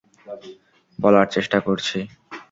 বলার 0.99 1.27
চেষ্টা 1.27 1.57
করছি। 1.59 1.97